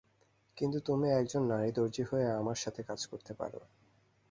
কিন্তু 0.57 0.77
তুমি 0.79 1.07
একজন 1.11 1.43
নারীদর্জি 1.45 2.03
হয়ে 2.03 2.27
আমার 2.31 2.55
সাথে 2.55 2.81
কাজ 2.83 2.99
করতে 3.05 3.33
পারো। 3.33 3.59